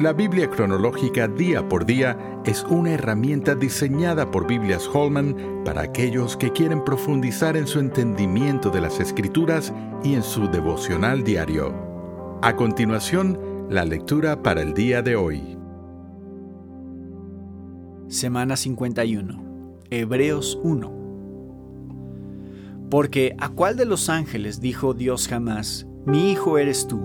[0.00, 6.36] La Biblia cronológica día por día es una herramienta diseñada por Biblias Holman para aquellos
[6.36, 9.72] que quieren profundizar en su entendimiento de las escrituras
[10.04, 11.74] y en su devocional diario.
[12.42, 13.40] A continuación,
[13.70, 15.58] la lectura para el día de hoy.
[18.06, 19.82] Semana 51.
[19.90, 20.92] Hebreos 1.
[22.88, 27.00] Porque ¿a cuál de los ángeles dijo Dios jamás, mi hijo eres tú,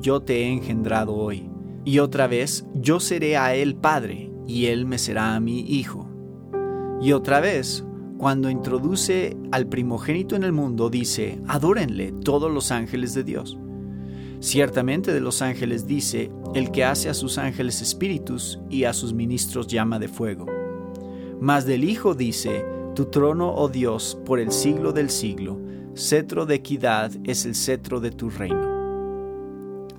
[0.00, 1.50] yo te he engendrado hoy?
[1.84, 6.08] Y otra vez, yo seré a él padre, y él me será a mí hijo.
[7.00, 7.84] Y otra vez,
[8.18, 13.56] cuando introduce al primogénito en el mundo, dice, adórenle todos los ángeles de Dios.
[14.40, 19.12] Ciertamente de los ángeles dice, el que hace a sus ángeles espíritus y a sus
[19.12, 20.46] ministros llama de fuego.
[21.40, 22.64] Mas del Hijo dice,
[22.94, 25.60] tu trono, oh Dios, por el siglo del siglo,
[25.94, 28.66] cetro de equidad es el cetro de tu reino.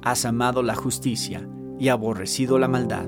[0.02, 1.48] Has amado la justicia,
[1.80, 3.08] y aborrecido la maldad,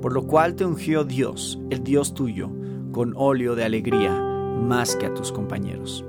[0.00, 2.50] por lo cual te ungió Dios, el Dios tuyo,
[2.92, 6.04] con óleo de alegría, más que a tus compañeros.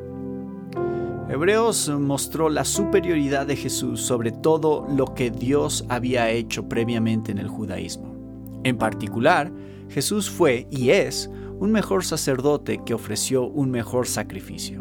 [1.27, 7.39] Hebreos mostró la superioridad de Jesús sobre todo lo que Dios había hecho previamente en
[7.39, 8.13] el judaísmo.
[8.63, 9.51] En particular,
[9.89, 11.29] Jesús fue y es
[11.59, 14.79] un mejor sacerdote que ofreció un mejor sacrificio.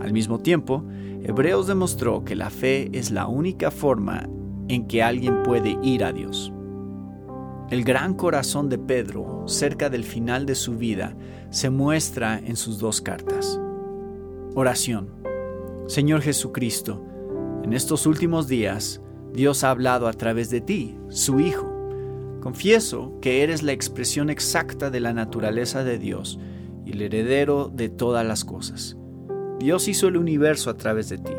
[0.00, 0.82] Al mismo tiempo,
[1.22, 4.28] Hebreos demostró que la fe es la única forma
[4.68, 6.52] en que alguien puede ir a Dios.
[7.68, 11.16] El gran corazón de Pedro, cerca del final de su vida,
[11.50, 13.60] se muestra en sus dos cartas.
[14.54, 15.10] Oración.
[15.88, 17.04] Señor Jesucristo,
[17.64, 19.00] en estos últimos días,
[19.32, 21.68] Dios ha hablado a través de ti, su Hijo.
[22.40, 26.38] Confieso que eres la expresión exacta de la naturaleza de Dios
[26.84, 28.96] y el heredero de todas las cosas.
[29.58, 31.32] Dios hizo el universo a través de ti.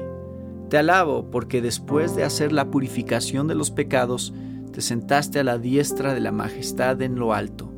[0.70, 4.34] Te alabo porque después de hacer la purificación de los pecados,
[4.78, 7.74] te sentaste a la diestra de la majestad en lo alto.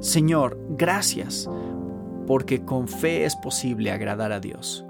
[0.00, 1.48] Señor, gracias,
[2.26, 4.84] porque con fe es posible agradar a Dios.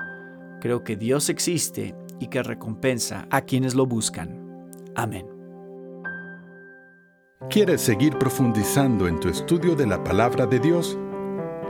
[0.63, 4.73] Creo que Dios existe y que recompensa a quienes lo buscan.
[4.95, 5.27] Amén.
[7.51, 10.99] ¿Quieres seguir profundizando en tu estudio de la palabra de Dios?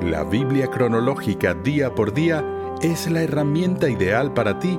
[0.01, 2.45] La Biblia cronológica día por día
[2.81, 4.79] es la herramienta ideal para ti